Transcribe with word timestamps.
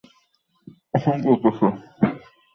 হ্যাঁ, 0.95 1.17
দেখেছি। 1.23 1.67